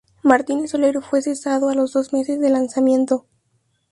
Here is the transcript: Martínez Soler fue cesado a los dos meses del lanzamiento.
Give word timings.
Martínez 0.23 0.71
Soler 0.71 0.99
fue 1.03 1.21
cesado 1.21 1.69
a 1.69 1.75
los 1.75 1.93
dos 1.93 2.11
meses 2.11 2.39
del 2.39 2.53
lanzamiento. 2.53 3.27